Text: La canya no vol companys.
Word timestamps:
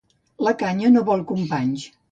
La 0.47 0.53
canya 0.63 0.93
no 0.95 1.05
vol 1.11 1.25
companys. 1.35 1.91